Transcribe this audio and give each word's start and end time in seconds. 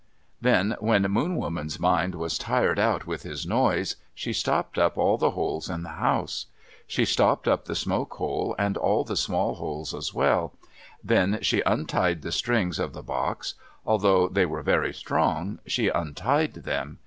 Then, 0.41 0.75
when 0.79 1.03
Moon 1.03 1.35
Woman's 1.37 1.79
mind 1.79 2.15
was 2.15 2.39
tired 2.39 2.79
out 2.79 3.05
with 3.05 3.21
his 3.21 3.45
noise, 3.45 3.97
she 4.15 4.33
stopped 4.33 4.79
up 4.79 4.97
all 4.97 5.15
the 5.19 5.29
holes 5.37 5.69
in 5.69 5.83
the 5.83 5.89
house. 5.89 6.47
She 6.87 7.05
stopped 7.05 7.47
up 7.47 7.65
the 7.65 7.75
smoke 7.75 8.15
hole, 8.15 8.55
and 8.57 8.77
all 8.77 9.03
the 9.03 9.15
small 9.15 9.53
holes 9.53 9.93
as 9.93 10.11
well. 10.11 10.53
Then 11.03 11.37
she 11.43 11.61
untied 11.67 12.23
the 12.23 12.31
strings 12.31 12.79
of 12.79 12.93
the 12.93 13.03
box. 13.03 13.53
Although 13.85 14.27
they 14.27 14.47
were 14.47 14.63
very 14.63 14.91
strong, 14.91 15.59
she 15.67 15.89
untied 15.89 16.55
them. 16.55 16.97